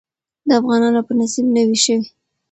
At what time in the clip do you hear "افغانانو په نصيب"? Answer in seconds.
0.59-1.45